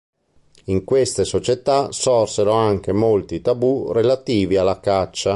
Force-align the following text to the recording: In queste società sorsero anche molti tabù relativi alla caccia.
In 0.63 0.83
queste 0.83 1.25
società 1.25 1.91
sorsero 1.91 2.53
anche 2.53 2.91
molti 2.91 3.39
tabù 3.39 3.91
relativi 3.91 4.57
alla 4.57 4.79
caccia. 4.79 5.29